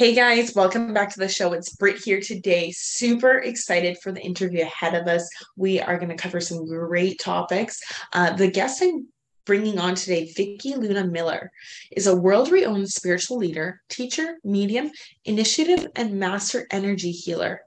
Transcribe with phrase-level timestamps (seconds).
[0.00, 1.52] Hey guys, welcome back to the show.
[1.52, 2.72] It's Britt here today.
[2.74, 5.28] Super excited for the interview ahead of us.
[5.56, 7.78] We are going to cover some great topics.
[8.14, 9.08] Uh, the guest I'm
[9.44, 11.52] bringing on today, Vickie Luna Miller,
[11.90, 14.90] is a world renowned spiritual leader, teacher, medium,
[15.26, 17.60] initiative, and master energy healer,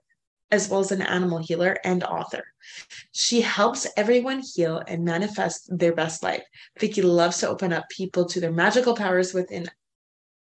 [0.49, 2.45] as well as an animal healer and author.
[3.11, 6.41] She helps everyone heal and manifest their best life.
[6.79, 9.69] Vickie loves to open up people to their magical powers within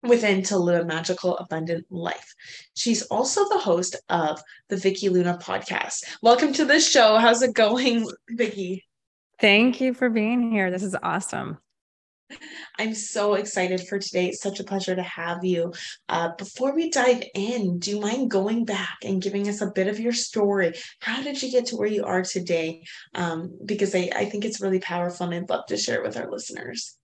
[0.04, 2.34] within to live a magical, abundant life.
[2.76, 6.04] She's also the host of the Vickie Luna podcast.
[6.22, 7.18] Welcome to the show.
[7.18, 8.84] How's it going, Vickie?
[9.40, 10.72] Thank you for being here.
[10.72, 11.58] This is awesome.
[12.78, 14.28] I'm so excited for today.
[14.28, 15.74] It's such a pleasure to have you.
[16.10, 19.88] Uh, before we dive in, do you mind going back and giving us a bit
[19.88, 20.74] of your story?
[21.00, 22.84] How did you get to where you are today?
[23.16, 26.18] Um, because I, I think it's really powerful and I'd love to share it with
[26.18, 26.98] our listeners.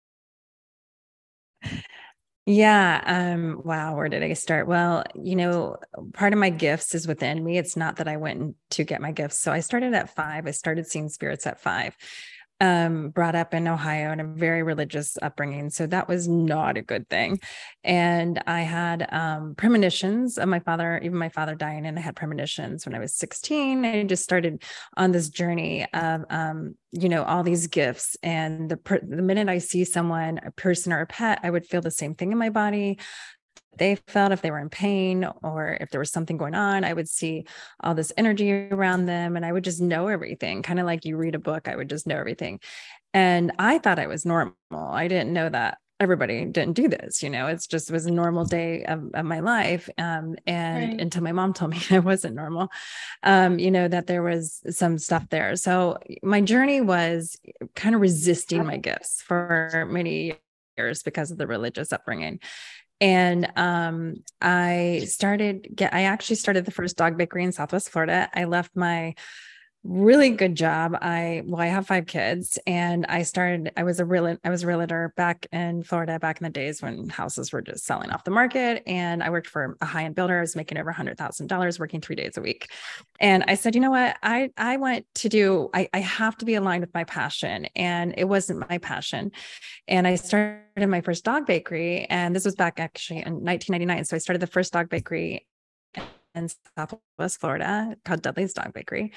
[2.45, 3.01] Yeah.
[3.05, 3.95] Um, wow.
[3.95, 4.67] Where did I start?
[4.67, 5.77] Well, you know,
[6.13, 7.57] part of my gifts is within me.
[7.57, 9.39] It's not that I went to get my gifts.
[9.39, 10.45] So I started at five.
[10.45, 11.95] I started seeing spirits at five
[12.63, 15.69] um, brought up in Ohio in a very religious upbringing.
[15.69, 17.41] So that was not a good thing.
[17.83, 22.15] And I had um, premonitions of my father, even my father dying, and I had
[22.15, 23.83] premonitions when I was 16.
[23.83, 24.63] I just started
[24.95, 28.15] on this journey of, um, you know, all these gifts.
[28.23, 31.65] And the, per- the minute I see someone, a person or a pet, I would
[31.65, 32.97] feel the same thing in my body
[33.77, 36.93] they felt if they were in pain or if there was something going on i
[36.93, 37.45] would see
[37.81, 41.17] all this energy around them and i would just know everything kind of like you
[41.17, 42.59] read a book i would just know everything.
[43.13, 44.55] And i thought i was normal.
[44.71, 47.47] I didn't know that everybody didn't do this you know?
[47.47, 51.01] It's just it was a normal day of, of my life um, and right.
[51.01, 52.69] until my mom told me i wasn't normal
[53.21, 55.55] um, you know that there was some stuff there.
[55.55, 57.37] So my journey was
[57.75, 60.39] kind of resisting my gifts for many
[60.77, 62.39] years because of the religious upbringing
[63.03, 68.29] and um, I started get I actually started the first dog bakery in Southwest Florida.
[68.33, 69.15] I left my
[69.83, 70.95] really good job.
[71.01, 73.71] I well, I have five kids, and I started.
[73.75, 76.81] I was a real I was a realtor back in Florida back in the days
[76.81, 78.83] when houses were just selling off the market.
[78.87, 80.37] And I worked for a high end builder.
[80.37, 82.69] I was making over hundred thousand dollars, working three days a week.
[83.19, 84.15] And I said, you know what?
[84.23, 85.69] I I want to do.
[85.73, 89.31] I I have to be aligned with my passion, and it wasn't my passion.
[89.87, 94.05] And I started my first dog bakery, and this was back actually in 1999.
[94.05, 95.45] So I started the first dog bakery
[96.35, 99.13] in Southwest Florida called Dudley's Dog Bakery.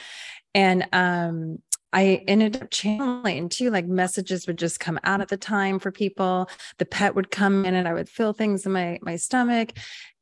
[0.54, 1.59] And um,
[1.93, 5.91] I ended up channeling too, like messages would just come out at the time for
[5.91, 6.49] people.
[6.78, 9.72] The pet would come in and I would feel things in my my stomach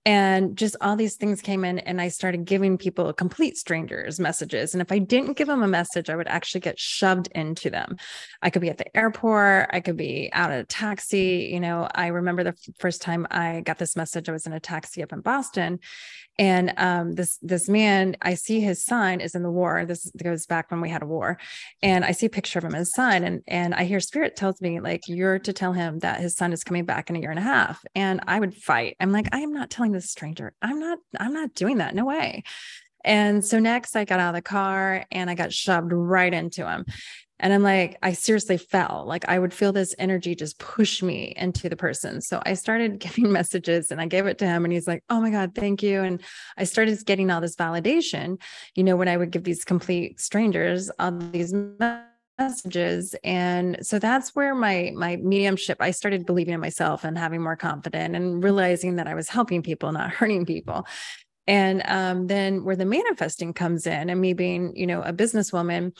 [0.06, 4.75] and just all these things came in and i started giving people complete strangers messages.
[4.75, 7.97] And if i didn't give them a message i would actually get shoved into them.
[8.42, 11.50] I could be at the airport i could be out at a taxi.
[11.53, 14.60] You know i remember the first time i got this message i was in a
[14.60, 15.81] taxi up in boston.
[16.36, 19.86] And um, this this man i see his son is in the war.
[19.86, 21.38] This goes back when we had a war.
[21.82, 24.60] And i see a picture of him his son and and i hear spirit tells
[24.60, 27.31] me like you're to tell him that his son is coming back in a year
[27.31, 27.82] and a half.
[27.94, 28.97] And i would fight.
[29.00, 32.05] I'm like i am not telling this stranger i'm not i'm not doing that no
[32.05, 32.43] way
[33.05, 36.69] and so next i got out of the car and i got shoved right into
[36.69, 36.84] him
[37.41, 39.04] and I'm like, I seriously fell.
[39.06, 42.21] Like I would feel this energy just push me into the person.
[42.21, 45.21] So I started giving messages and I gave it to him and he's like, Oh
[45.21, 46.03] my God, thank you.
[46.03, 46.22] And
[46.56, 48.41] I started getting all this validation,
[48.75, 52.13] you know, when I would give these complete strangers all these messages
[53.22, 57.56] and so that's where my my mediumship i started believing in myself and having more
[57.56, 60.86] confidence and realizing that i was helping people not hurting people.
[61.47, 65.92] And um, then where the manifesting comes in and me being you know a businesswoman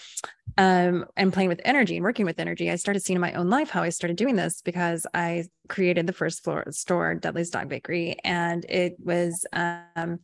[0.57, 3.51] um, and playing with energy and working with energy i started seeing in my own
[3.51, 7.69] life how i started doing this because i created the first floor store dudley's dog
[7.69, 10.19] bakery and it was um,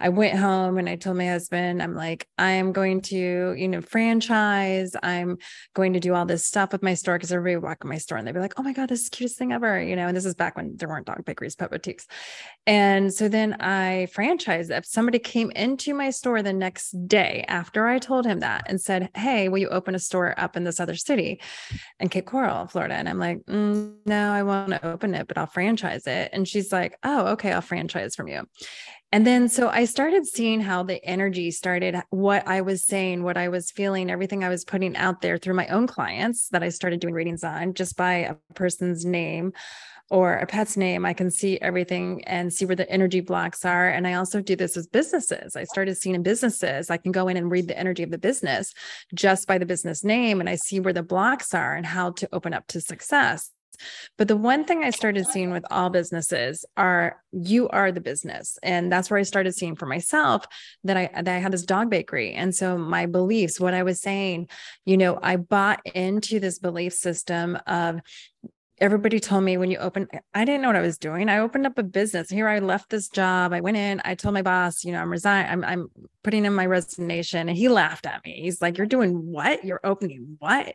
[0.00, 3.68] i went home and i told my husband i'm like i am going to you
[3.68, 4.94] know franchise.
[5.02, 5.38] I'm
[5.74, 7.98] going to do all this stuff with my store because everybody would walk in my
[7.98, 9.96] store and they'd be like oh my god this is the cutest thing ever you
[9.96, 12.06] know and this is back when there weren't dog bakeries pet boutiques.
[12.66, 17.98] And so then i franchised somebody came into my store the next day after i
[17.98, 20.94] told him that and said hey will you open a store up in this other
[20.94, 21.40] city
[21.98, 22.94] in Cape Coral, Florida?
[22.94, 26.30] And I'm like, mm, no, I want to open it, but I'll franchise it.
[26.32, 28.42] And she's like, oh, okay, I'll franchise from you.
[29.14, 33.36] And then so I started seeing how the energy started, what I was saying, what
[33.36, 36.70] I was feeling, everything I was putting out there through my own clients that I
[36.70, 39.52] started doing readings on just by a person's name
[40.12, 43.88] or a pet's name, I can see everything and see where the energy blocks are.
[43.88, 45.56] And I also do this with businesses.
[45.56, 48.18] I started seeing in businesses, I can go in and read the energy of the
[48.18, 48.74] business
[49.14, 50.38] just by the business name.
[50.38, 53.50] And I see where the blocks are and how to open up to success.
[54.18, 58.58] But the one thing I started seeing with all businesses are you are the business.
[58.62, 60.44] And that's where I started seeing for myself
[60.84, 62.34] that I that I had this dog bakery.
[62.34, 64.50] And so my beliefs, what I was saying,
[64.84, 68.00] you know, I bought into this belief system of
[68.82, 71.28] everybody told me when you open i didn't know what i was doing.
[71.28, 72.28] I opened up a business.
[72.28, 73.52] Here i left this job.
[73.52, 74.02] I went in.
[74.04, 75.88] I told my boss you know i'm resigning I'm, I'm
[76.24, 77.48] putting in my resignation.
[77.48, 78.40] And he laughed at me.
[78.42, 79.64] He's like you're doing what?
[79.64, 80.74] You're opening what?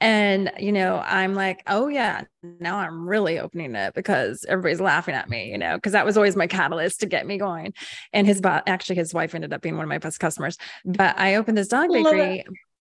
[0.00, 5.14] And you know i'm like oh yeah now i'm really opening it because everybody's laughing
[5.14, 7.72] at me you know because that was always my catalyst to get me going.
[8.12, 10.58] And his boss actually his wife ended up being one of my best customers.
[10.84, 12.44] But i opened this dog bakery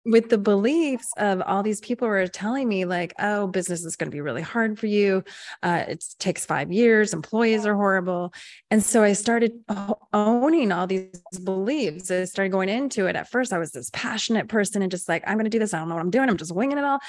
[0.06, 4.08] with the beliefs of all these people were telling me like oh business is going
[4.08, 5.24] to be really hard for you.
[5.62, 7.12] Uh, it takes five years.
[7.12, 8.32] Employees are horrible.
[8.70, 9.52] And so i started
[10.12, 13.16] owning all these beliefs i started going into it.
[13.16, 15.74] At first i was this passionate person and just like i'm going to do this.
[15.74, 16.28] I don't know what i'm doing.
[16.28, 17.00] I'm just winging it all.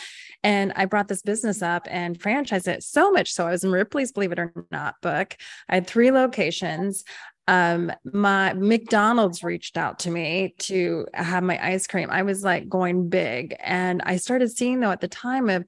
[0.43, 3.71] And i brought this business up and franchised it so much so i was in
[3.71, 5.35] ripley's believe it or not book.
[5.69, 7.03] I had three locations
[7.47, 12.09] um my McDonald's reached out to me to have my ice cream.
[12.09, 15.65] I was like going big and I started seeing though at the time of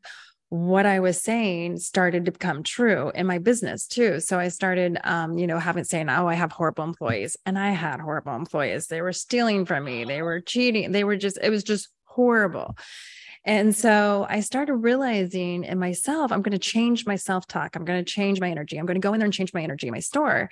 [0.49, 4.19] what I was saying started to become true in my business too.
[4.19, 7.69] So I started, um, you know, having saying, "Oh, I have horrible employees," and I
[7.69, 8.87] had horrible employees.
[8.87, 10.05] They were stealing from me.
[10.05, 10.91] They were cheating.
[10.91, 11.37] They were just.
[11.41, 12.75] It was just horrible.
[13.45, 17.75] And so I started realizing in myself, I'm going to change my self talk.
[17.75, 18.77] I'm going to change my energy.
[18.77, 20.49] I'm going to go in there and change my energy my store.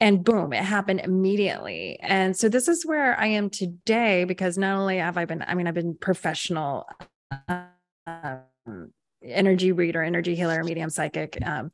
[0.00, 1.98] And boom, it happened immediately.
[2.00, 5.54] And so this is where I am today because not only have I been, I
[5.54, 6.86] mean, I've been professional.
[7.48, 8.92] Um,
[9.24, 11.70] energy reader, energy healer, medium psychic um,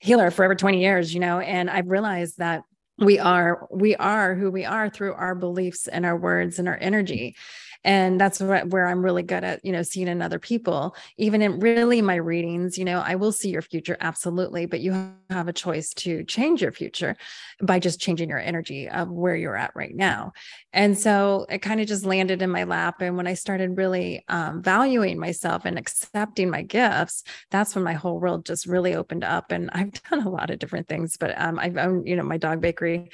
[0.00, 2.62] healer for over 20 years, you know, and I've realized that
[2.98, 6.78] we are we are who we are through our beliefs and our words and our
[6.80, 7.36] energy
[7.84, 10.94] and that's where i'm really good at you know seeing in other people.
[11.16, 15.12] Even in really my readings you know i will see your future absolutely but you
[15.30, 17.16] have a choice to change your future
[17.62, 20.32] by just changing your energy of where you're at right now.
[20.72, 24.24] And so it kind of just landed in my lap and when i started really
[24.28, 29.24] um, valuing myself and accepting my gifts that's when my whole world just really opened
[29.24, 32.22] up and i've done a lot of different things but um, i've owned you know
[32.22, 33.10] my dog bakery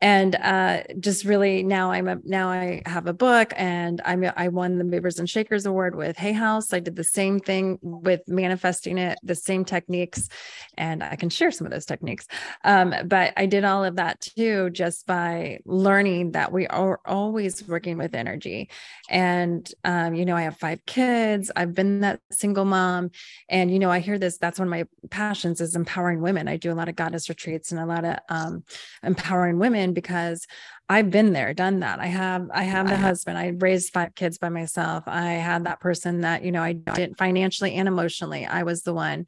[0.00, 4.48] and uh, just really now I'm a now I have a book and I'm I
[4.48, 6.72] won the Movers and Shakers Award with Hay House.
[6.72, 10.28] I did the same thing with manifesting it, the same techniques,
[10.78, 12.26] and I can share some of those techniques.
[12.64, 17.66] Um, but I did all of that too just by learning that we are always
[17.68, 18.70] working with energy.
[19.10, 21.50] And um, you know, I have five kids.
[21.54, 23.10] I've been that single mom,
[23.50, 24.38] and you know, I hear this.
[24.38, 26.48] That's one of my passions is empowering women.
[26.48, 28.64] I do a lot of goddess retreats and a lot of um,
[29.02, 30.46] empowering women because
[30.88, 32.00] I've been there, done that.
[32.00, 33.38] I have, I have the husband.
[33.38, 35.04] I raised five kids by myself.
[35.06, 38.44] I had that person that, you know, I didn't financially and emotionally.
[38.46, 39.26] I was the one.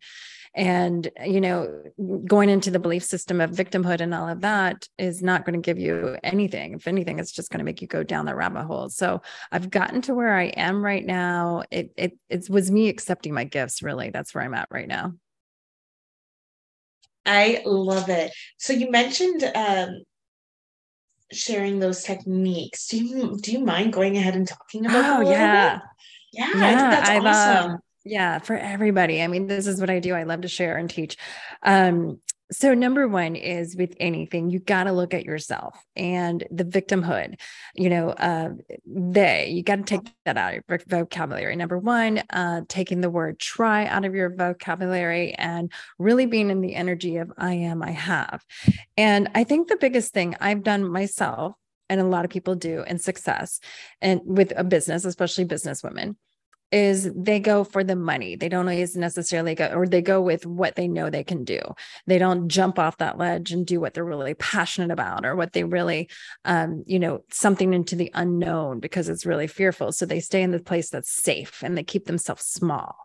[0.54, 1.82] And, you know,
[2.26, 5.64] going into the belief system of victimhood and all of that is not going to
[5.64, 6.74] give you anything.
[6.74, 8.90] If anything, it's just going to make you go down the rabbit hole.
[8.90, 11.62] So I've gotten to where I am right now.
[11.70, 14.10] It, it, it was me accepting my gifts, really.
[14.10, 15.14] That's where I'm at right now.
[17.24, 18.32] I love it.
[18.58, 20.02] So you mentioned um,
[21.32, 22.88] sharing those techniques.
[22.88, 25.20] Do you do you mind going ahead and talking about?
[25.20, 25.80] Oh yeah,
[26.32, 26.90] yeah, yeah.
[26.90, 27.70] that's I've, awesome.
[27.72, 29.22] Um, yeah, for everybody.
[29.22, 30.14] I mean, this is what I do.
[30.14, 31.16] I love to share and teach.
[31.62, 32.20] Um,
[32.52, 37.40] so number one is with anything you got to look at yourself and the victimhood
[37.74, 38.50] you know uh,
[38.86, 41.56] they you got to take that out of your vocabulary.
[41.56, 46.60] Number one uh, taking the word try out of your vocabulary and really being in
[46.60, 48.44] the energy of i am i have.
[48.96, 51.54] And i think the biggest thing i've done myself
[51.88, 53.60] and a lot of people do in success
[54.00, 56.16] and with a business especially business women
[56.72, 58.34] is they go for the money.
[58.34, 61.60] They don't always necessarily go, or they go with what they know they can do.
[62.06, 65.52] They don't jump off that ledge and do what they're really passionate about or what
[65.52, 66.08] they really,
[66.46, 69.92] um, you know, something into the unknown because it's really fearful.
[69.92, 72.96] So they stay in the place that's safe and they keep themselves small.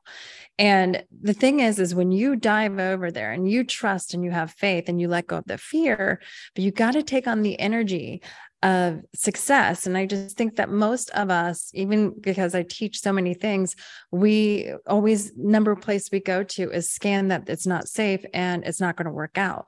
[0.59, 4.31] And the thing is, is when you dive over there and you trust and you
[4.31, 6.19] have faith and you let go of the fear,
[6.55, 8.23] but you got to take on the energy
[8.63, 9.85] of success.
[9.85, 13.75] And I just think that most of us, even because I teach so many things,
[14.11, 18.81] we always number place we go to is scan that it's not safe and it's
[18.81, 19.67] not going to work out.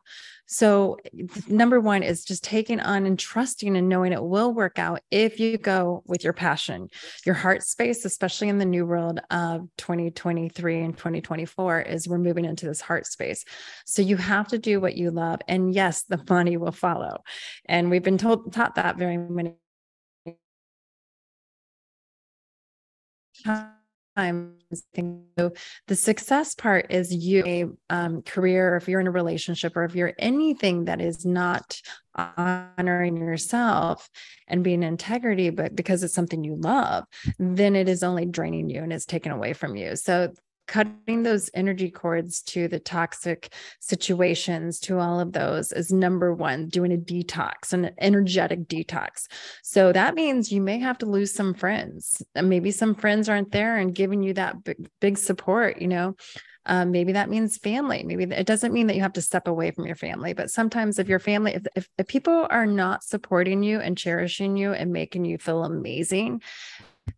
[0.52, 0.98] So,
[1.48, 5.40] number one is just taking on and trusting and knowing it will work out if
[5.40, 6.90] you go with your passion.
[7.24, 12.46] Your heart space, especially in the new world of 2023 and 2024, is we're moving
[12.46, 13.46] into this heart space.
[13.86, 15.40] So, you have to do what you love.
[15.48, 17.24] And yes, the money will follow.
[17.66, 19.54] And we've been told, taught that very many
[23.46, 23.79] times
[25.38, 25.52] so
[25.88, 29.96] the success part is you a um, career, if you're in a relationship, or if
[29.96, 31.82] you're anything that is not
[32.16, 34.10] honoring yourself
[34.48, 37.06] and being integrity, but because it's something you love,
[37.38, 39.96] then it is only draining you and it's taken away from you.
[39.96, 40.34] So
[40.70, 46.68] cutting those energy cords to the toxic situations to all of those is number one
[46.68, 49.26] doing a detox an energetic detox.
[49.64, 52.22] So that means you may have to lose some friends.
[52.36, 56.16] Maybe some friends aren't there and giving you that big, big support you know?
[56.68, 58.04] Um, maybe that means family.
[58.04, 61.00] Maybe it doesn't mean that you have to step away from your family but sometimes
[61.00, 64.94] if your family if, if, if people are not supporting you and cherishing you and
[64.94, 66.44] making you feel amazing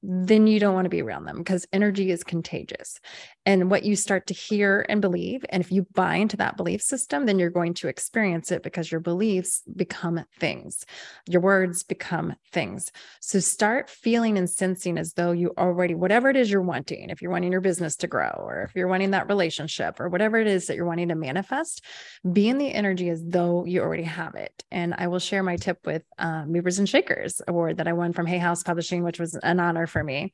[0.01, 2.99] then you don't want to be around them because energy is contagious.
[3.45, 6.81] And what you start to hear and believe, and if you buy into that belief
[6.81, 10.85] system, then you're going to experience it because your beliefs become things,
[11.27, 12.91] your words become things.
[13.19, 17.21] So start feeling and sensing as though you already, whatever it is you're wanting, if
[17.21, 20.47] you're wanting your business to grow, or if you're wanting that relationship, or whatever it
[20.47, 21.83] is that you're wanting to manifest,
[22.31, 24.63] be in the energy as though you already have it.
[24.71, 28.13] And I will share my tip with uh, Movers and Shakers award that I won
[28.13, 30.33] from Hay House Publishing, which was an honor for me.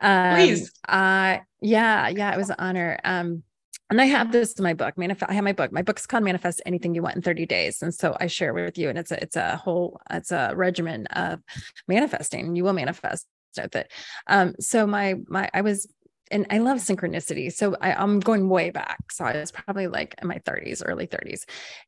[0.00, 0.72] Um, Please.
[0.88, 2.98] Uh, yeah, yeah, it was an honor.
[3.04, 3.42] Um,
[3.90, 4.98] and I have this in my book.
[4.98, 5.30] Manifest.
[5.30, 5.72] I have my book.
[5.72, 8.76] My book's called Manifest Anything You Want in 30 Days, and so I share with
[8.76, 8.90] you.
[8.90, 11.40] And it's a it's a whole it's a regimen of
[11.86, 12.54] manifesting.
[12.54, 13.26] You will manifest
[13.56, 13.90] with it.
[14.26, 15.88] Um, so my my I was
[16.30, 17.52] and I love synchronicity.
[17.52, 19.12] So I, am going way back.
[19.12, 21.44] So I was probably like in my 30s, early 30s.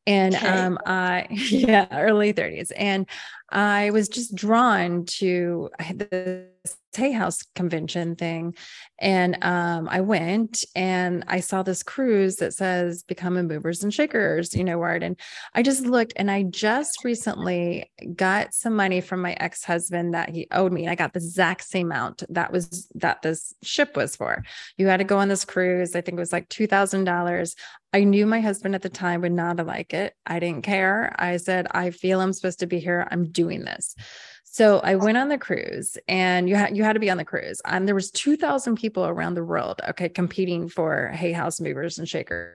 [0.06, 0.46] And okay.
[0.46, 2.72] um I yeah, early 30s.
[2.76, 3.06] And
[3.50, 8.54] I was just drawn to this Hay House convention thing.
[8.98, 13.94] And um, I went and I saw this cruise that says become a movers and
[13.94, 15.02] shakers, you know, word.
[15.02, 15.18] And
[15.54, 20.48] I just looked and I just recently got some money from my ex-husband that he
[20.50, 20.82] owed me.
[20.82, 24.42] And I got the exact same amount that was that this ship was for.
[24.76, 25.94] You had to go on this cruise.
[25.94, 27.54] I think it was like $2,000.
[27.92, 30.14] I knew my husband at the time would not like it.
[30.24, 31.14] I didn't care.
[31.18, 33.08] I said, I feel I'm supposed to be here.
[33.10, 33.96] I'm doing this.
[34.44, 37.24] So I went on the cruise and you had you had to be on the
[37.24, 37.60] cruise.
[37.64, 42.08] And there was 2000 people around the world, okay, competing for Hay House Movers and
[42.08, 42.54] Shakers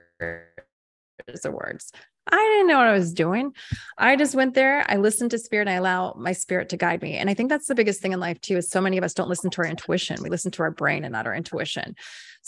[1.44, 1.92] awards.
[2.28, 3.52] I didn't know what I was doing.
[3.96, 4.84] I just went there.
[4.90, 5.68] I listened to spirit.
[5.68, 7.14] and I allow my spirit to guide me.
[7.14, 8.56] And I think that's the biggest thing in life too.
[8.56, 10.22] Is so many of us don't listen to our intuition.
[10.22, 11.94] We listen to our brain and not our intuition.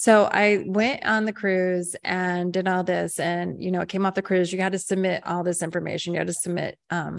[0.01, 4.07] So I went on the cruise and did all this, and you know, it came
[4.07, 4.53] off the cruise.
[4.53, 6.13] You had to submit all this information.
[6.13, 7.19] You had to submit um,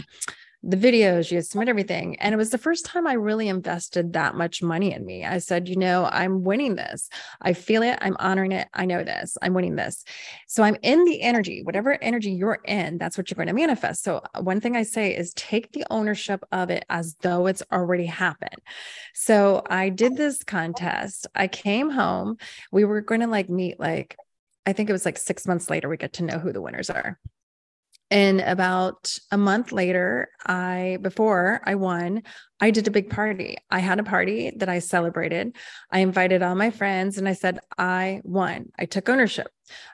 [0.61, 2.19] the videos, you submit everything.
[2.19, 5.23] And it was the first time I really invested that much money in me.
[5.23, 7.09] I said, you know, I'm winning this.
[7.41, 7.97] I feel it.
[8.01, 8.67] I'm honoring it.
[8.73, 9.37] I know this.
[9.41, 10.03] I'm winning this.
[10.47, 14.03] So I'm in the energy, whatever energy you're in, that's what you're going to manifest.
[14.03, 17.63] So uh, one thing I say is take the ownership of it as though it's
[17.71, 18.59] already happened.
[19.13, 21.27] So I did this contest.
[21.35, 22.35] I came home.
[22.71, 24.17] We were going to like meet like,
[24.65, 26.89] I think it was like six months later, we get to know who the winners
[26.89, 27.17] are.
[28.11, 32.23] And about a month later, I, before I won,
[32.59, 33.57] I did a big party.
[33.69, 35.55] I had a party that I celebrated.
[35.91, 38.71] I invited all my friends and I said, I won.
[38.79, 39.47] I took ownership.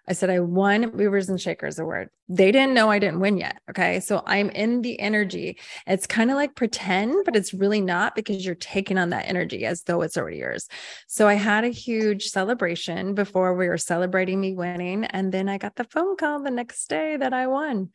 [0.07, 2.09] I said, I won Movers and Shakers Award.
[2.27, 3.59] They didn't know I didn't win yet.
[3.69, 3.99] Okay.
[3.99, 5.59] So I'm in the energy.
[5.85, 9.65] It's kind of like pretend, but it's really not because you're taking on that energy
[9.65, 10.67] as though it's already yours.
[11.07, 15.05] So I had a huge celebration before we were celebrating me winning.
[15.05, 17.89] And then I got the phone call the next day that I won.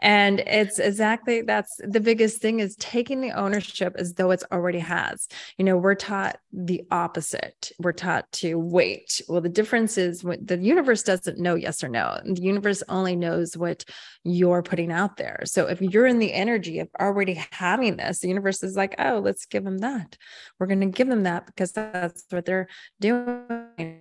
[0.00, 4.78] And it's exactly that's the biggest thing is taking the ownership as though it's already
[4.78, 5.28] has.
[5.58, 7.72] You know, we're taught the opposite.
[7.78, 9.20] We're taught to wait.
[9.28, 12.18] Well, the difference is the universe doesn't know yes or no.
[12.24, 13.84] The universe only knows what
[14.24, 15.42] you're putting out there.
[15.44, 19.18] So if you're in the energy of already having this, the universe is like, oh,
[19.18, 20.16] let's give them that.
[20.58, 22.68] We're going to give them that because that's what they're
[23.00, 24.00] doing.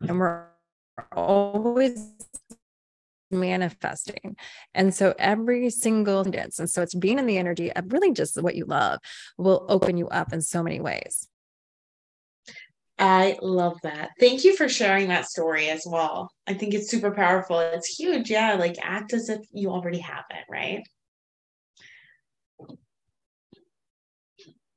[0.00, 0.46] And we're
[1.12, 2.08] always
[3.30, 4.36] manifesting.
[4.74, 8.40] And so every single dance, and so it's being in the energy of really just
[8.40, 9.00] what you love
[9.38, 11.28] will open you up in so many ways.
[12.98, 14.10] I love that.
[14.20, 16.30] Thank you for sharing that story as well.
[16.46, 17.58] I think it's super powerful.
[17.58, 18.30] It's huge.
[18.30, 18.54] Yeah.
[18.54, 20.82] Like act as if you already have it, right?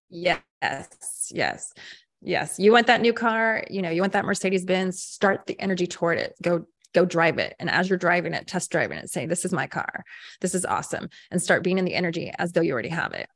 [0.10, 1.74] Yes, yes,
[2.22, 2.58] yes.
[2.58, 5.86] You want that new car, you know, you want that Mercedes Benz, start the energy
[5.86, 6.34] toward it.
[6.42, 7.56] Go go drive it.
[7.60, 10.04] And as you're driving it, test driving it, say, this is my car.
[10.42, 11.10] This is awesome.
[11.30, 13.28] And start being in the energy as though you already have it.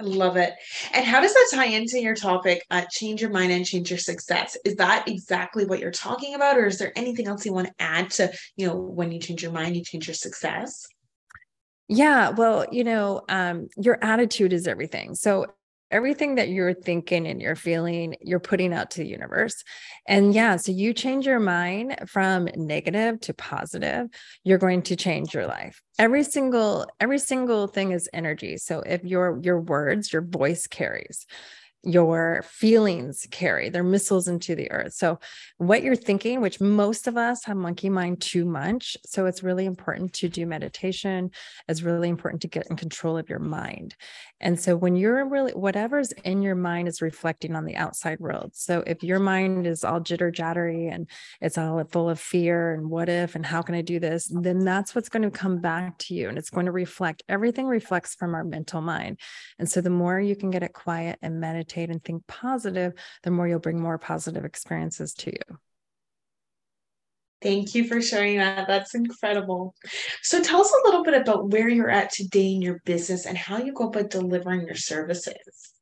[0.00, 0.54] I love it.
[0.92, 3.98] And how does that tie into your topic, uh, change your mind and change your
[3.98, 4.56] success?
[4.64, 6.56] Is that exactly what you're talking about?
[6.56, 9.42] Or is there anything else you want to add to, you know, when you change
[9.42, 10.86] your mind, you change your success?
[11.88, 15.14] Yeah, well, you know, um, your attitude is everything.
[15.14, 15.46] So
[15.90, 19.62] everything that you're thinking and you're feeling, you're putting out to the universe.
[20.06, 24.08] And yeah, so you change your mind from negative to positive,
[24.44, 25.80] you're going to change your life.
[25.98, 28.56] Every single every single thing is energy.
[28.58, 31.26] So if your your words, your voice carries
[31.84, 34.94] your feelings carry their missiles into the earth.
[34.94, 35.20] So
[35.58, 39.64] what you're thinking which most of us have monkey mind too much so it's really
[39.64, 41.30] important to do meditation.
[41.68, 43.94] It's really important to get in control of your mind.
[44.40, 48.50] And so when you're really whatever's in your mind is reflecting on the outside world.
[48.54, 51.08] So if your mind is all jitter jattery and
[51.40, 54.64] it's all full of fear and what if and how can i do this then
[54.64, 58.14] that's what's going to come back to you and it's going to reflect everything reflects
[58.14, 59.18] from our mental mind.
[59.58, 62.94] And so the more you can get it quiet and meditate meditate and think positive,
[63.22, 65.58] the more you'll bring more positive experiences to you.
[67.40, 68.66] Thank you for sharing that.
[68.66, 69.74] That's incredible.
[70.22, 73.38] So, tell us a little bit about where you're at today in your business and
[73.38, 75.72] how you go about delivering your services.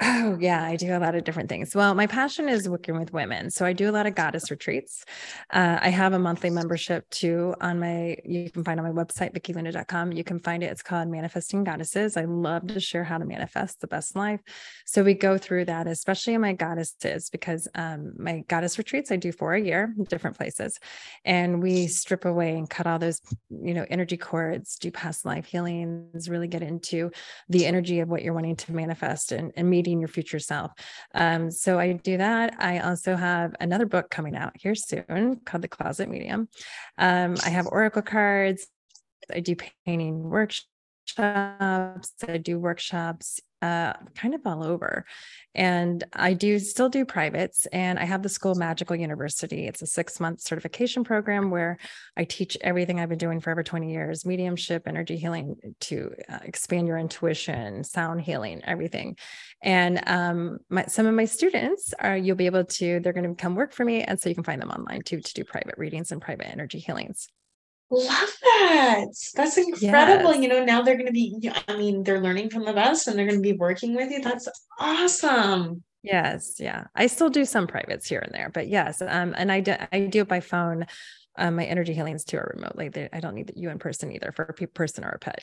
[0.00, 1.74] Oh, yeah, I do a lot of different things.
[1.74, 3.50] Well, my passion is working with women.
[3.50, 5.04] So I do a lot of goddess retreats.
[5.50, 9.34] Uh, I have a monthly membership too on my, you can find on my website,
[9.34, 10.12] vickieluna.com.
[10.12, 10.66] You can find it.
[10.66, 12.16] It's called Manifesting Goddesses.
[12.16, 14.40] I love to share how to manifest the best life.
[14.86, 19.16] So we go through that, especially in my goddesses, because um, my goddess retreats I
[19.16, 20.78] do for a year, different places.
[21.24, 25.46] And we strip away and cut all those, you know, energy cords, do past life
[25.46, 27.10] healings, really get into
[27.48, 30.72] the energy of what you're wanting to manifest and, and meet your future self.
[31.14, 32.54] Um, so I do that.
[32.58, 36.48] I also have another book coming out here soon called The Closet Medium.
[36.98, 38.66] Um, I have oracle cards.
[39.32, 40.68] I do painting workshops.
[41.18, 41.96] I
[42.42, 45.04] do workshops uh, kind of all over.
[45.54, 49.66] And I do still do privates, and I have the School Magical University.
[49.66, 51.78] It's a six month certification program where
[52.16, 56.38] I teach everything I've been doing for over 20 years mediumship, energy healing to uh,
[56.42, 59.16] expand your intuition, sound healing, everything.
[59.62, 63.40] And um, my, some of my students are, you'll be able to, they're going to
[63.40, 64.02] come work for me.
[64.02, 66.78] And so you can find them online too to do private readings and private energy
[66.78, 67.28] healings.
[67.90, 69.06] Love that.
[69.34, 70.34] That's incredible.
[70.34, 70.42] Yes.
[70.42, 73.18] You know, now they're going to be, I mean, they're learning from the best and
[73.18, 74.20] they're going to be working with you.
[74.20, 74.46] That's
[74.78, 75.82] awesome.
[76.02, 76.56] Yes.
[76.58, 76.84] Yeah.
[76.94, 79.00] I still do some privates here and there, but yes.
[79.00, 80.86] Um, and I do, I do it by phone.
[81.36, 82.88] Um, my energy healings too are remotely.
[82.88, 85.42] They, I don't need you in person either for a person or a pet.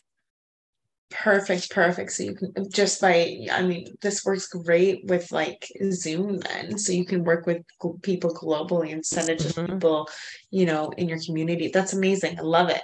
[1.12, 2.12] Perfect, perfect.
[2.12, 6.78] So you can just by, I mean, this works great with like Zoom then.
[6.78, 7.62] So you can work with
[8.02, 9.74] people globally instead of just mm-hmm.
[9.74, 10.10] people,
[10.50, 11.70] you know, in your community.
[11.74, 12.40] That's amazing.
[12.40, 12.82] I love it.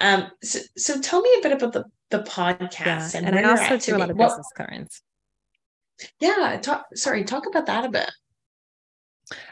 [0.00, 3.50] Um, so, so tell me a bit about the the podcast yeah, and, and I
[3.50, 5.02] also do a lot of business cards.
[6.20, 6.86] Yeah, talk.
[6.94, 8.10] Sorry, talk about that a bit.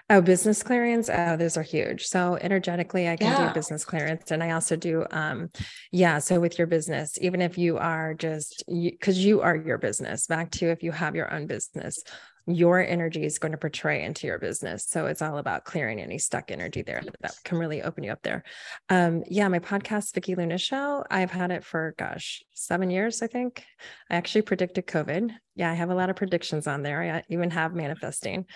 [0.09, 1.11] Oh, business clearance.
[1.13, 2.07] Oh, those are huge.
[2.07, 3.49] So energetically, I can yeah.
[3.49, 4.31] do business clearance.
[4.31, 5.51] And I also do, um,
[5.93, 6.19] yeah.
[6.19, 10.27] So with your business, even if you are just because you, you are your business,
[10.27, 12.03] back to if you have your own business,
[12.47, 14.87] your energy is going to portray into your business.
[14.89, 18.23] So it's all about clearing any stuck energy there that can really open you up
[18.23, 18.45] there.
[18.89, 23.27] Um, yeah, my podcast, Vickie Luna Show, I've had it for gosh, seven years, I
[23.27, 23.65] think.
[24.09, 25.33] I actually predicted COVID.
[25.57, 27.03] Yeah, I have a lot of predictions on there.
[27.03, 28.47] I even have manifesting.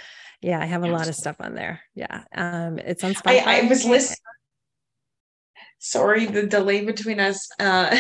[0.40, 1.80] Yeah, I have a lot of stuff on there.
[1.94, 2.22] Yeah.
[2.34, 3.46] Um, it's on Spotify.
[3.46, 4.16] I, I was listening
[5.80, 7.48] sorry the delay between us.
[7.58, 7.96] Uh,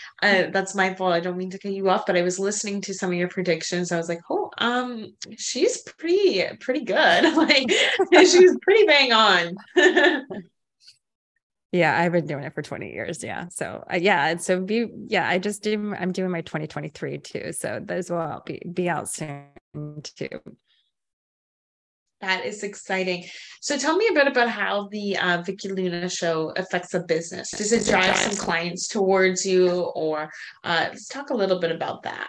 [0.22, 1.12] uh, that's my fault.
[1.12, 3.28] I don't mean to cut you off but i was listening to some of your
[3.28, 3.92] predictions.
[3.92, 7.24] I was like oh um she's pretty pretty good.
[7.40, 7.70] Like
[8.26, 9.56] she's pretty bang on.
[11.72, 13.22] Yeah i've been doing it for 20 years.
[13.22, 13.46] Yeah.
[13.48, 17.52] So uh, yeah so be yeah i just do i'm doing my 2023 too.
[17.52, 19.46] So those will be be out soon
[20.02, 20.40] too
[22.20, 23.24] that is exciting.
[23.60, 27.50] So tell me a bit about how the uh, Vickie Luna show affects a business.
[27.50, 30.30] Does it drive some clients towards you, or
[30.64, 32.28] uh, let's talk a little bit about that.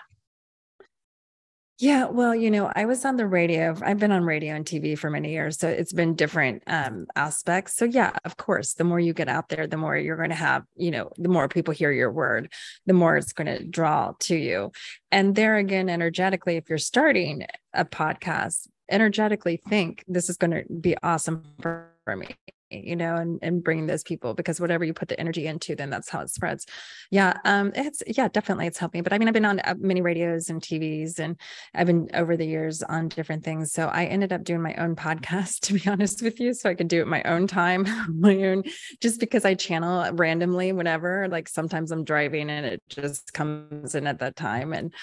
[1.82, 3.76] Yeah, well, you know, I was on the radio.
[3.82, 7.76] I've been on radio and TV for many years, so it's been different um, aspects.
[7.76, 10.36] So yeah, of course, the more you get out there, the more you're going to
[10.36, 12.54] have, you know, the more people hear your word,
[12.86, 14.72] the more it's going to draw to you.
[15.12, 20.64] And there again, energetically, if you're starting a podcast, energetically think this is going to
[20.74, 22.28] be awesome for, for me
[22.72, 25.90] you know, and, and bringing those people because whatever you put the energy into, then
[25.90, 26.66] that's how it spreads.
[27.10, 27.38] Yeah.
[27.44, 29.02] Um, it's, yeah, definitely it's helped me.
[29.02, 31.40] But I mean, I've been on uh, many radios and TVs and
[31.74, 33.72] I've been over the years on different things.
[33.72, 36.54] So I ended up doing my own podcast, to be honest with you.
[36.54, 37.86] So I could do it my own time,
[38.20, 38.64] my own,
[39.02, 44.08] just because I channel randomly whenever, like sometimes I'm driving and it just comes in
[44.08, 44.74] at that time.
[44.74, 44.94] And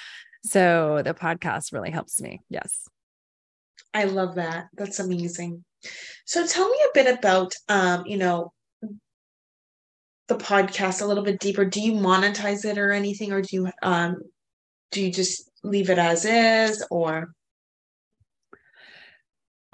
[0.44, 2.40] so the podcast really helps me.
[2.48, 2.88] Yes.
[3.94, 4.66] I love that.
[4.76, 5.64] That's amazing.
[6.24, 8.52] So tell me a bit about um, you know,
[10.28, 11.64] the podcast a little bit deeper.
[11.64, 14.16] Do you monetize it or anything or do you um
[14.90, 17.32] do you just leave it as is or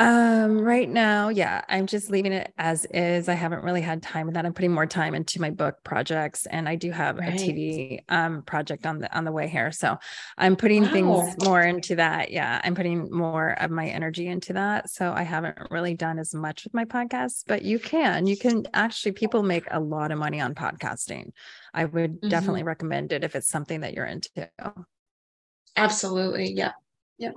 [0.00, 3.28] um, right now, yeah, I'm just leaving it as is.
[3.28, 4.44] I haven't really had time with that.
[4.44, 7.32] I'm putting more time into my book projects and I do have right.
[7.32, 9.70] a TV um project on the on the way here.
[9.70, 9.96] So
[10.36, 10.88] I'm putting wow.
[10.88, 12.32] things more into that.
[12.32, 14.90] Yeah, I'm putting more of my energy into that.
[14.90, 18.26] So I haven't really done as much with my podcast, but you can.
[18.26, 21.30] You can actually people make a lot of money on podcasting.
[21.72, 22.28] I would mm-hmm.
[22.30, 24.50] definitely recommend it if it's something that you're into.
[25.76, 26.52] Absolutely.
[26.52, 26.72] Yeah.
[27.18, 27.30] Yeah.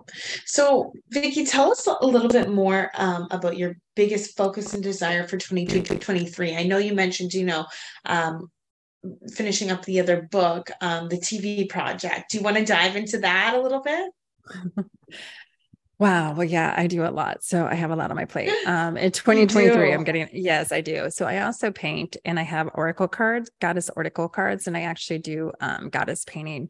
[0.46, 5.28] So, Vickie, tell us a little bit more um, about your biggest focus and desire
[5.28, 6.56] for 2023.
[6.56, 7.66] I know you mentioned, you know,
[8.06, 8.50] um,
[9.34, 12.32] finishing up the other book, um, the TV project.
[12.32, 14.12] Do you want to dive into that a little bit?
[16.00, 16.36] Wow.
[16.36, 17.44] Well, yeah, I do a lot.
[17.44, 18.52] So I have a lot on my plate.
[18.68, 21.10] Um, in 2023, I'm getting, yes, I do.
[21.10, 25.20] So I also paint and I have oracle cards, goddess oracle cards, and I actually
[25.20, 26.70] do um, goddess painting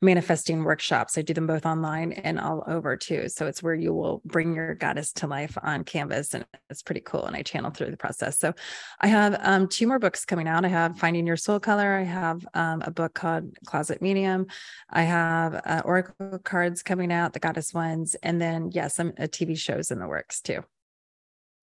[0.00, 1.18] manifesting workshops.
[1.18, 3.28] I do them both online and all over too.
[3.28, 7.00] So it's where you will bring your goddess to life on canvas and it's pretty
[7.00, 7.24] cool.
[7.24, 8.38] And I channel through the process.
[8.38, 8.54] So
[9.00, 10.64] I have um, two more books coming out.
[10.64, 11.94] I have Finding Your Soul Color.
[11.94, 14.46] I have um, a book called Closet Medium.
[14.90, 18.14] I have uh, Oracle cards coming out, the goddess ones.
[18.22, 20.62] And then, yes, some uh, TV shows in the works too.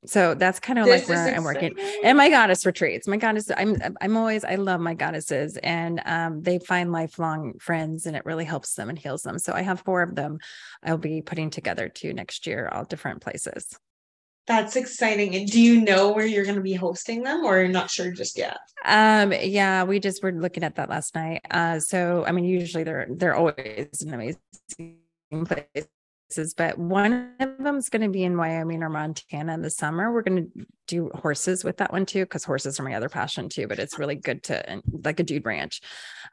[0.08, 1.76] So that's kind of like where I'm working.
[2.04, 3.08] And my goddess retreats.
[3.08, 8.06] My goddess, I'm I'm always I love my goddesses and um, they find lifelong friends
[8.06, 9.40] and it really helps them and heals them.
[9.40, 10.40] So I have four of them
[10.84, 13.78] I'll be putting together too next year, all different places.
[14.48, 15.36] That's exciting.
[15.36, 18.12] And do you know where you're going to be hosting them or you're not sure
[18.12, 18.58] just yet?
[18.84, 21.42] Um, yeah, we just were looking at that last night.
[21.50, 25.00] Uh, so I mean, usually they're they're always an amazing
[25.46, 25.88] place
[26.58, 30.12] but one of them is going to be in Wyoming or Montana in the summer.
[30.12, 33.50] We're going to do horses with that one too, because horses are my other passion
[33.50, 33.68] too.
[33.68, 35.82] But it's really good to like a dude ranch.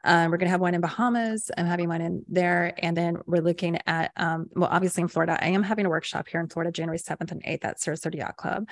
[0.03, 1.51] Um, we're going to have one in Bahamas.
[1.57, 5.37] I'm having one in there, and then we're looking at um, well, obviously in Florida.
[5.41, 8.37] I am having a workshop here in Florida, January 7th and 8th at Sarasota Yacht
[8.37, 8.67] Club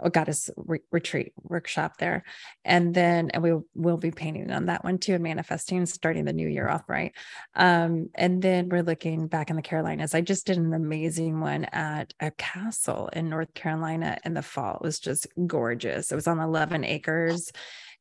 [0.00, 2.24] a goddess re- retreat workshop there.
[2.64, 6.32] And then and we will be painting on that one too and manifesting, starting the
[6.32, 7.12] new year off right.
[7.54, 10.14] Um, and then we're looking back in the Carolinas.
[10.14, 14.76] I just did an amazing one at a castle in North Carolina in the fall.
[14.76, 16.12] It was just gorgeous.
[16.12, 17.50] It was on 11 acres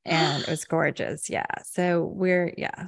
[0.06, 1.30] and it was gorgeous.
[1.30, 1.46] Yeah.
[1.66, 2.88] So we're, yeah,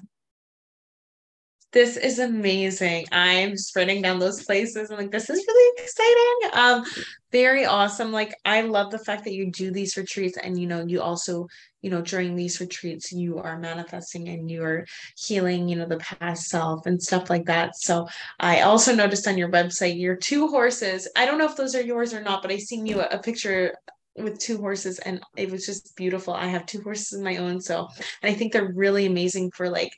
[1.72, 3.06] this is amazing.
[3.12, 4.90] I'm spreading down those places.
[4.90, 6.50] I'm like, this is really exciting.
[6.54, 6.86] Um,
[7.32, 8.12] very awesome.
[8.12, 11.48] Like, I love the fact that you do these retreats and you know, you also,
[11.84, 16.50] you know, during these retreats, you are manifesting and you're healing, you know, the past
[16.50, 17.76] self and stuff like that.
[17.76, 18.08] So
[18.40, 21.08] I also noticed on your website your two horses.
[21.16, 23.20] I don't know if those are yours or not, but I seen you a, a
[23.20, 23.76] picture
[24.18, 26.34] with two horses and it was just beautiful.
[26.34, 27.62] I have two horses of my own.
[27.62, 27.88] So
[28.24, 29.92] and I think they're really amazing for like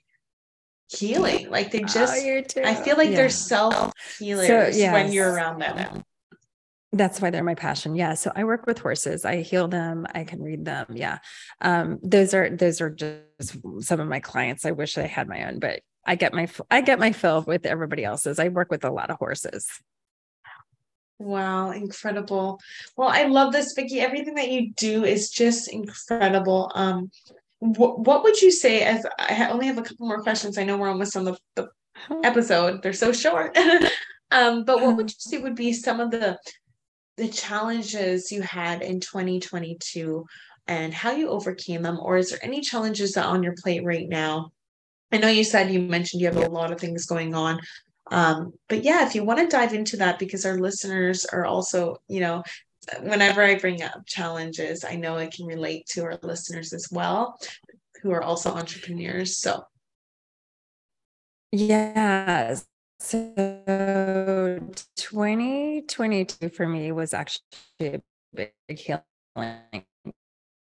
[0.91, 1.49] healing.
[1.49, 3.15] Like they oh, just, oh, I feel like yeah.
[3.15, 4.93] they're self healers so, yes.
[4.93, 6.03] when you're around them.
[6.93, 7.95] That's why they're my passion.
[7.95, 8.15] Yeah.
[8.15, 9.23] So I work with horses.
[9.23, 10.05] I heal them.
[10.13, 10.87] I can read them.
[10.93, 11.19] Yeah.
[11.61, 14.65] Um, those are those are just some of my clients.
[14.65, 17.65] I wish I had my own, but I get my I get my fill with
[17.65, 18.39] everybody else's.
[18.39, 19.69] I work with a lot of horses.
[21.17, 22.59] Wow, incredible.
[22.97, 23.99] Well, I love this, Vickie.
[23.99, 26.71] Everything that you do is just incredible.
[26.73, 27.11] Um,
[27.61, 30.57] what, what would you say as I only have a couple more questions.
[30.57, 31.69] I know we're almost on the, the
[32.23, 32.81] episode.
[32.81, 33.55] They're so short.
[34.31, 36.37] um, but what would you say would be some of the
[37.17, 40.25] the challenges you had in 2022
[40.67, 41.99] and how you overcame them?
[42.01, 44.51] Or is there any challenges that on your plate right now?
[45.11, 47.59] I know you said you mentioned you have a lot of things going on.
[48.09, 51.97] Um, but yeah, if you want to dive into that, because our listeners are also,
[52.07, 52.43] you know,
[53.01, 57.37] whenever I bring up challenges, I know I can relate to our listeners as well,
[58.01, 59.37] who are also entrepreneurs.
[59.37, 59.63] So,
[61.51, 62.55] yeah.
[62.99, 63.33] So
[64.95, 67.41] 2022 for me was actually
[67.81, 68.01] a
[68.33, 69.85] big healing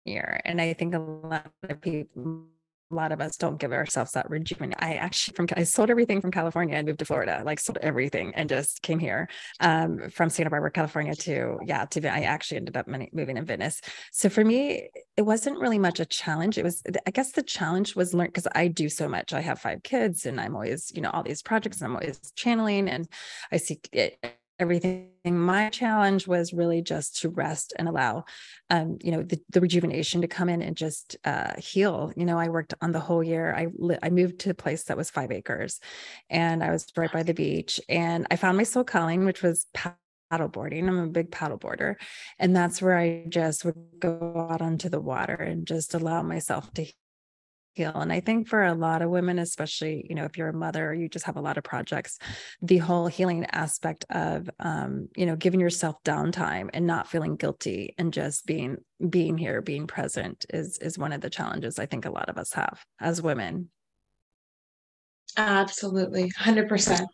[0.05, 0.41] year.
[0.45, 2.45] And I think a lot of people
[2.91, 4.79] a lot of us don't give ourselves that rejuvenation.
[4.79, 8.33] I actually from I sold everything from California and moved to Florida, like sold everything
[8.35, 12.77] and just came here um, from Santa Barbara, California to yeah to I actually ended
[12.77, 13.81] up moving in Venice.
[14.11, 16.57] So for me, it wasn't really much a challenge.
[16.57, 19.33] It was I guess the challenge was learn because I do so much.
[19.33, 22.19] I have five kids and I'm always you know all these projects and I'm always
[22.35, 23.07] channeling and
[23.51, 24.17] I see it
[24.61, 25.09] everything.
[25.25, 28.25] My challenge was really just to rest and allow
[28.69, 32.13] um, you know the, the, rejuvenation to come in and just uh, heal.
[32.15, 33.53] You know i worked on the whole year.
[33.53, 35.79] I li- i moved to a place that was five acres
[36.29, 39.65] and i was right by the beach and i found my soul calling which was
[39.75, 41.95] paddleboarding i'm a big paddleboarder
[42.39, 46.71] and that's where i just would go out onto the water and just allow myself
[46.73, 46.85] to
[47.73, 50.53] heal and i think for a lot of women especially you know if you're a
[50.53, 52.19] mother you just have a lot of projects
[52.61, 57.93] the whole healing aspect of um, you know giving yourself downtime and not feeling guilty
[57.97, 58.77] and just being
[59.09, 62.37] being here being present is is one of the challenges i think a lot of
[62.37, 63.69] us have as women.
[65.37, 67.05] Absolutely 100%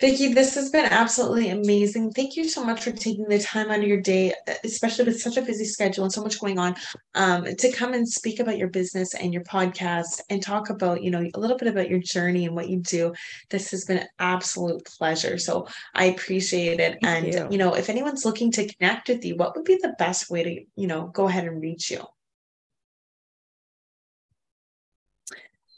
[0.00, 2.12] Vickie, this has been absolutely amazing.
[2.12, 4.32] Thank you so much for taking the time out of your day,
[4.62, 6.76] especially with such a busy schedule and so much going on,
[7.16, 11.10] um, to come and speak about your business and your podcast and talk about, you
[11.10, 13.12] know, a little bit about your journey and what you do.
[13.50, 15.36] This has been an absolute pleasure.
[15.36, 16.98] So I appreciate it.
[17.02, 17.48] Thank and, you.
[17.50, 20.44] you know, if anyone's looking to connect with you, what would be the best way
[20.44, 22.04] to, you know, go ahead and reach you?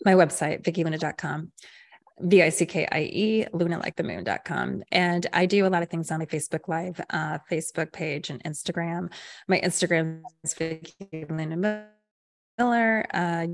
[0.05, 1.53] My website, vickieluna.com.
[2.23, 5.89] V I C K I E, Luna like the And I do a lot of
[5.89, 9.11] things on my Facebook Live, uh, Facebook page, and Instagram.
[9.49, 11.87] My Instagram is Vickie Luna
[12.59, 13.47] Miller, uh,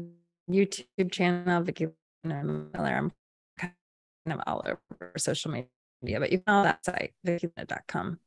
[0.51, 1.93] YouTube channel, Vickie
[2.25, 2.97] Luna Miller.
[2.97, 3.13] I'm
[3.59, 3.73] kind
[4.29, 8.19] of all over social media, but you can that site, vickieluna.com.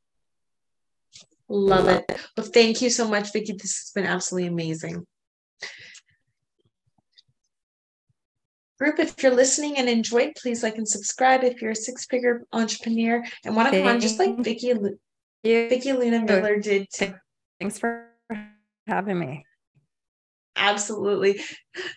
[1.48, 2.04] Love it.
[2.36, 3.58] Well, thank you so much, Vickie.
[3.58, 5.04] This has been absolutely amazing.
[8.80, 8.98] Group.
[8.98, 11.44] If you're listening and enjoyed, please like and subscribe.
[11.44, 14.96] If you're a six figure entrepreneur and want to come on, just like Vickie,
[15.44, 16.88] Vickie Luna Miller did.
[16.94, 17.20] To-
[17.60, 18.06] Thanks for
[18.86, 19.44] having me.
[20.56, 21.40] Absolutely.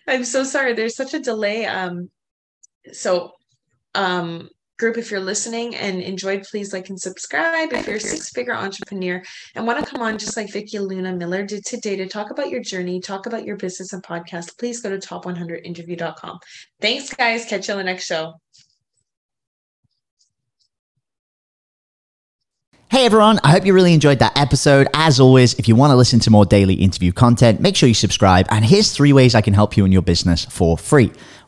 [0.07, 0.73] I'm so sorry.
[0.73, 1.65] There's such a delay.
[1.65, 2.09] Um,
[2.91, 3.31] so
[3.95, 4.49] um
[4.83, 8.53] group if you're listening and enjoyed please like and subscribe if you're a six figure
[8.53, 9.23] entrepreneur
[9.55, 12.49] and want to come on just like vickie luna miller did today to talk about
[12.49, 16.37] your journey talk about your business and podcast please go to top100interview.com
[16.81, 18.33] thanks guys catch you on the next show
[22.89, 24.87] Hey everyone, I hope you really enjoyed that episode.
[24.93, 27.95] As always, if you want to listen to more daily interview content, make sure you
[27.95, 28.45] subscribe.
[28.51, 31.11] And here's three ways I can help you in your business for free.